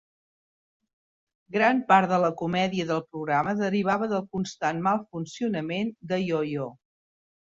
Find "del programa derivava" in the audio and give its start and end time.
2.91-4.09